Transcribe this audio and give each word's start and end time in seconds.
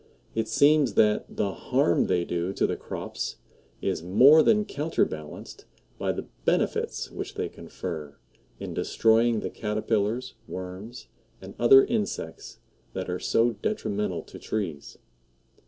It 0.33 0.47
seems 0.47 0.95
that 0.95 1.25
the 1.29 1.53
harm 1.53 2.07
they 2.07 2.25
do 2.25 2.53
to 2.53 2.65
the 2.65 2.75
crops 2.75 3.35
is 3.83 4.01
more 4.01 4.41
than 4.41 4.65
counterbalanced 4.65 5.65
by 5.99 6.11
the 6.11 6.25
benefits 6.43 7.11
which 7.11 7.35
they 7.35 7.47
confer 7.47 8.17
in 8.59 8.73
destroying 8.73 9.41
the 9.41 9.51
Caterpillars, 9.51 10.33
Worms, 10.47 11.07
and 11.39 11.53
other 11.59 11.85
insects 11.85 12.57
that 12.93 13.11
are 13.11 13.19
so 13.19 13.51
detrimental 13.51 14.23
to 14.23 14.39
trees. 14.39 14.97